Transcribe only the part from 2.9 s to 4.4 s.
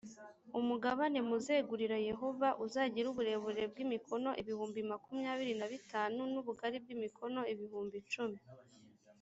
uburebure bw imikono